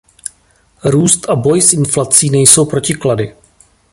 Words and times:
Růst 0.83 1.29
a 1.29 1.35
boj 1.35 1.61
s 1.61 1.73
inflací 1.73 2.29
nejsou 2.29 2.65
protiklady. 2.65 3.35